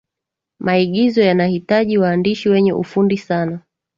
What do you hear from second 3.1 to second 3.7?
sana